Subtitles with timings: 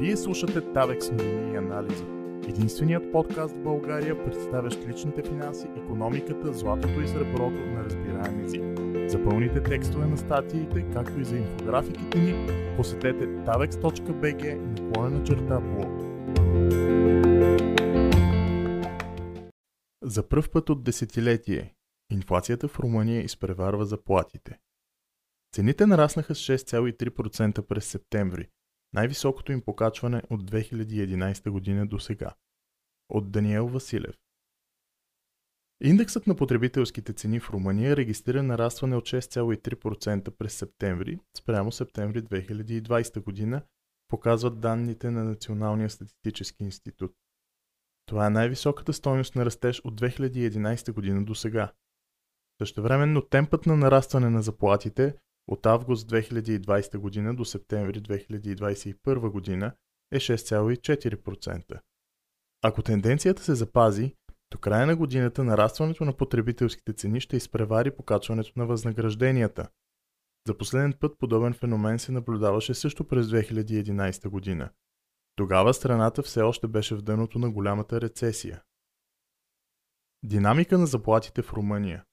[0.00, 2.04] Вие слушате Тавекс новини и анализи.
[2.48, 8.62] Единственият подкаст в България, представящ личните финанси, економиката, златото и среброто на разбираем език.
[9.10, 12.46] За пълните текстове на статиите, както и за инфографиките ни,
[12.76, 16.00] посетете tavex.bg наклонена черта блог.
[20.02, 21.74] За пръв път от десетилетие,
[22.12, 24.58] инфлацията в Румъния изпреварва заплатите.
[25.54, 28.48] Цените нараснаха с 6,3% през септември,
[28.92, 32.34] най-високото им покачване от 2011 година до сега.
[33.08, 34.16] От Даниел Василев.
[35.82, 43.24] Индексът на потребителските цени в Румъния регистрира нарастване от 6,3% през септември спрямо септември 2020
[43.24, 43.62] година,
[44.08, 47.12] показват данните на Националния статистически институт.
[48.06, 51.72] Това е най-високата стойност на растеж от 2011 година до сега.
[52.62, 55.14] Същевременно темпът на нарастване на заплатите
[55.50, 59.72] от август 2020 година до септември 2021 година
[60.12, 61.80] е 6,4%.
[62.62, 64.14] Ако тенденцията се запази,
[64.52, 69.68] до края на годината нарастването на потребителските цени ще изпревари покачването на възнагражденията.
[70.46, 74.70] За последен път подобен феномен се наблюдаваше също през 2011 година.
[75.36, 78.62] Тогава страната все още беше в дъното на голямата рецесия.
[80.22, 82.04] Динамика на заплатите в Румъния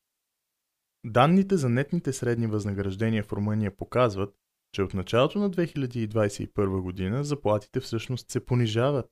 [1.09, 4.35] Данните за нетните средни възнаграждения в Румъния показват,
[4.73, 9.09] че от началото на 2021 година заплатите всъщност се понижават.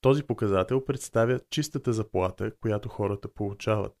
[0.00, 3.92] Този показател представя чистата заплата, която хората получават.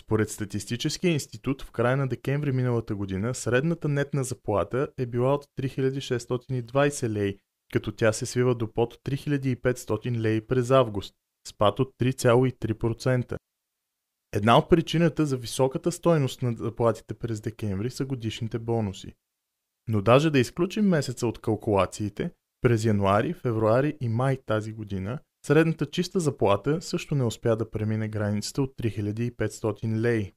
[0.00, 5.46] Според Статистическия институт в края на декември миналата година средната нетна заплата е била от
[5.58, 7.36] 3620 лей,
[7.72, 11.14] като тя се свива до под 3500 лей през август,
[11.48, 13.36] спад от 3,3%.
[14.32, 19.14] Една от причината за високата стойност на заплатите през декември са годишните бонуси.
[19.88, 25.86] Но даже да изключим месеца от калкулациите, през януари, февруари и май тази година, средната
[25.86, 30.32] чиста заплата също не успя да премине границата от 3500 лей.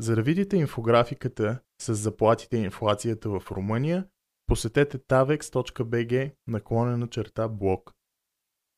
[0.00, 4.06] За да видите инфографиката с заплатите и инфлацията в Румъния,
[4.46, 7.92] посетете tavex.bg наклонена черта блог.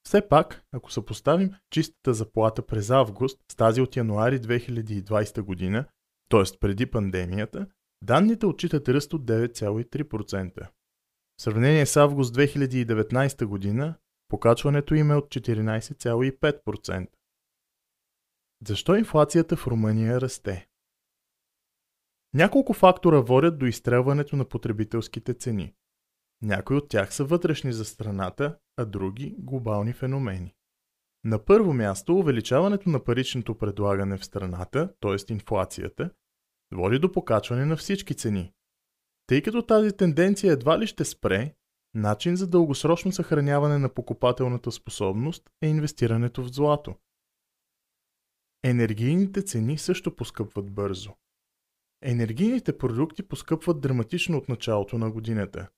[0.07, 5.87] Все пак, ако съпоставим чистата заплата през август с тази от януари 2020 година,
[6.29, 6.59] т.е.
[6.61, 7.67] преди пандемията,
[8.03, 10.69] данните отчитат ръст от 9,3%.
[11.37, 13.95] В сравнение с август 2019 година,
[14.29, 17.09] покачването им е от 14,5%.
[18.67, 20.69] Защо инфлацията в Румъния расте?
[22.35, 25.75] Няколко фактора водят до изстрелването на потребителските цени.
[26.43, 30.55] Някои от тях са вътрешни за страната, а други– глобални феномени.
[31.25, 35.33] На първо място, увеличаването на паричното предлагане в страната, т.е.
[35.33, 36.11] инфлацията,
[36.73, 38.53] води до покачване на всички цени.
[39.27, 41.55] Тъй като тази тенденция едва ли ще спре,
[41.95, 46.95] начин за дългосрочно съхраняване на покупателната способност е инвестирането в злато.
[48.65, 51.15] Енергийните цени също поскъпват бързо.
[52.03, 55.69] Енергийните продукти поскъпват драматично от началото на годината.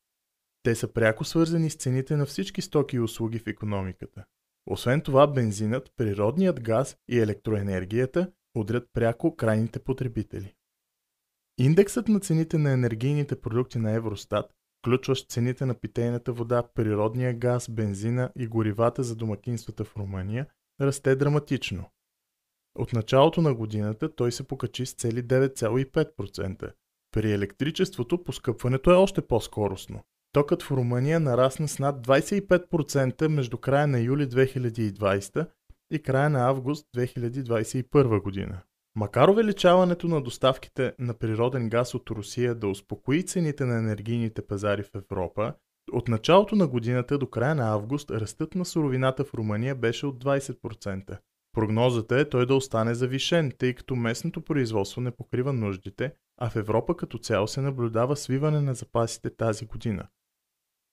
[0.69, 4.25] Те са пряко свързани с цените на всички стоки и услуги в економиката.
[4.67, 10.55] Освен това, бензинът, природният газ и електроенергията удрят пряко крайните потребители.
[11.59, 17.71] Индексът на цените на енергийните продукти на Евростат, включващ цените на питейната вода, природния газ,
[17.71, 20.47] бензина и горивата за домакинствата в Румъния,
[20.81, 21.91] расте драматично.
[22.79, 26.73] От началото на годината той се покачи с цели 9,5%.
[27.12, 30.03] При електричеството поскъпването е още по-скоростно.
[30.38, 35.47] Токът в Румъния нарасна с над 25% между края на юли 2020
[35.93, 38.60] и края на август 2021 година.
[38.97, 44.82] Макар увеличаването на доставките на природен газ от Русия да успокои цените на енергийните пазари
[44.82, 45.54] в Европа,
[45.93, 50.25] от началото на годината до края на август ръстът на суровината в Румъния беше от
[50.25, 51.19] 20%.
[51.53, 56.56] Прогнозата е той да остане завишен, тъй като местното производство не покрива нуждите, а в
[56.56, 60.08] Европа като цяло се наблюдава свиване на запасите тази година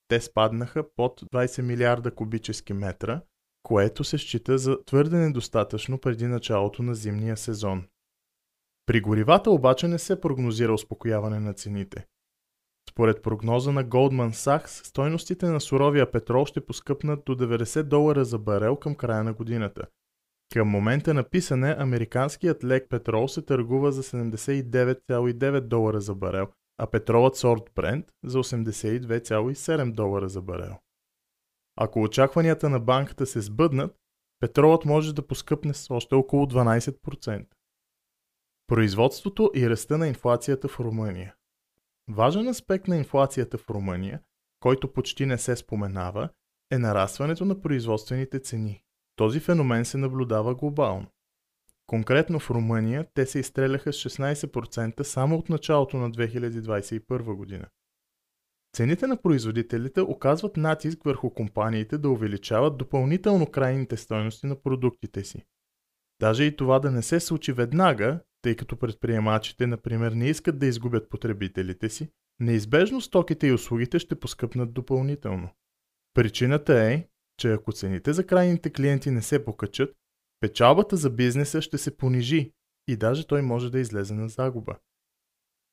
[0.07, 3.21] те спаднаха под 20 милиарда кубически метра,
[3.63, 7.87] което се счита за твърде недостатъчно преди началото на зимния сезон.
[8.85, 12.05] При горивата обаче не се прогнозира успокояване на цените.
[12.89, 18.39] Според прогноза на Goldman Sachs, стойностите на суровия петрол ще поскъпнат до 90 долара за
[18.39, 19.85] барел към края на годината.
[20.53, 26.87] Към момента на писане, американският лек петрол се търгува за 79,9 долара за барел, а
[26.87, 30.75] петролът сорт Brent за 82,7 долара за барел.
[31.75, 33.95] Ако очакванията на банката се сбъднат,
[34.39, 37.45] петролът може да поскъпне с още около 12%.
[38.67, 41.35] Производството и ръста на инфлацията в Румъния
[42.09, 44.21] Важен аспект на инфлацията в Румъния,
[44.59, 46.29] който почти не се споменава,
[46.71, 48.83] е нарастването на производствените цени.
[49.15, 51.07] Този феномен се наблюдава глобално.
[51.87, 57.65] Конкретно в Румъния те се изстреляха с 16% само от началото на 2021 година.
[58.75, 65.45] Цените на производителите оказват натиск върху компаниите да увеличават допълнително крайните стойности на продуктите си.
[66.19, 70.65] Даже и това да не се случи веднага, тъй като предприемачите, например, не искат да
[70.65, 72.09] изгубят потребителите си,
[72.39, 75.49] неизбежно стоките и услугите ще поскъпнат допълнително.
[76.13, 77.07] Причината е,
[77.39, 79.95] че ако цените за крайните клиенти не се покачат,
[80.45, 82.51] печалбата за бизнеса ще се понижи
[82.87, 84.75] и даже той може да излезе на загуба.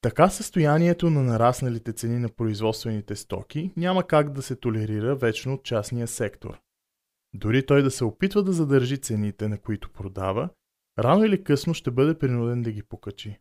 [0.01, 5.65] Така състоянието на нарасналите цени на производствените стоки няма как да се толерира вечно от
[5.65, 6.61] частния сектор.
[7.35, 10.49] Дори той да се опитва да задържи цените, на които продава,
[10.99, 13.41] рано или късно ще бъде принуден да ги покачи.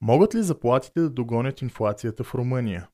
[0.00, 2.88] Могат ли заплатите да догонят инфлацията в Румъния?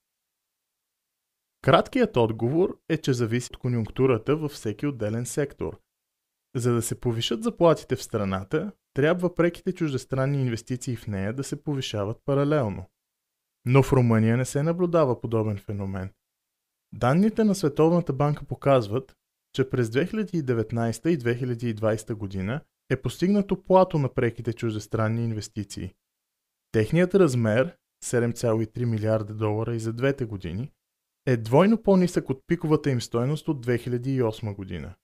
[1.63, 5.79] Краткият отговор е, че зависи от конюнктурата във всеки отделен сектор.
[6.57, 11.63] За да се повишат заплатите в страната, трябва преките чуждестранни инвестиции в нея да се
[11.63, 12.85] повишават паралелно.
[13.65, 16.11] Но в Румъния не се наблюдава подобен феномен.
[16.95, 19.17] Данните на Световната банка показват,
[19.55, 22.61] че през 2019 и 2020 година
[22.91, 25.95] е постигнато плато на преките чуждестранни инвестиции.
[26.73, 30.71] Техният размер 7,3 милиарда долара и за двете години
[31.27, 34.95] е двойно по-нисък от пиковата им стойност от 2008 година.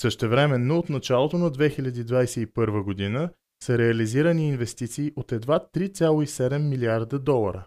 [0.00, 3.30] Същевременно от началото на 2021 година
[3.62, 7.66] са реализирани инвестиции от едва 3,7 милиарда долара.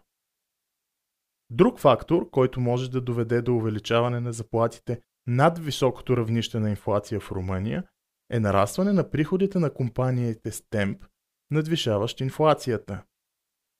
[1.50, 7.20] Друг фактор, който може да доведе до увеличаване на заплатите над високото равнище на инфлация
[7.20, 7.84] в Румъния,
[8.32, 11.06] е нарастване на приходите на компаниите с темп,
[11.52, 13.04] надвишаващ инфлацията.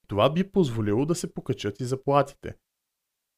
[0.08, 2.54] Това би позволило да се покачат и заплатите.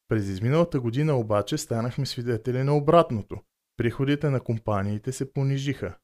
[0.07, 3.41] През изминалата година обаче станахме свидетели на обратното–
[3.77, 5.97] приходите на компаниите се понижиха.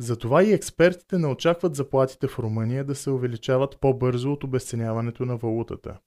[0.00, 5.36] Затова и експертите не очакват заплатите в Румъния да се увеличават по-бързо от обесценяването на
[5.36, 5.98] валутата.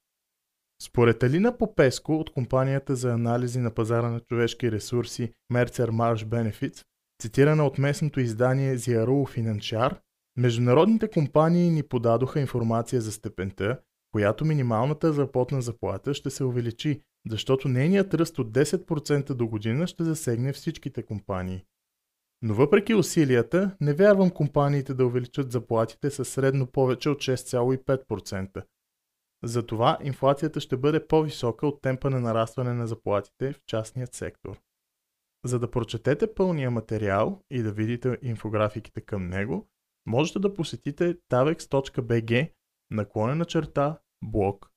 [0.82, 6.84] Според Алина Попеско от компанията за анализи на пазара на човешки ресурси Mercer Marsh Benefits,
[7.22, 9.98] цитирана от местното издание Ziarul Financiar,
[10.38, 13.80] международните компании ни подадоха информация за степента,
[14.12, 20.04] която минималната работна заплата ще се увеличи защото нейният ръст от 10% до година ще
[20.04, 21.64] засегне всичките компании.
[22.42, 28.64] Но въпреки усилията, не вярвам компаниите да увеличат заплатите със средно повече от 6,5%.
[29.44, 34.60] Затова инфлацията ще бъде по-висока от темпа на нарастване на заплатите в частният сектор.
[35.46, 39.68] За да прочетете пълния материал и да видите инфографиките към него,
[40.06, 42.52] можете да посетите tavex.bg
[42.92, 44.72] наклонена черта блог